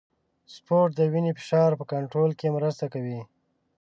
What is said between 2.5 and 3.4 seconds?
مرسته کوي.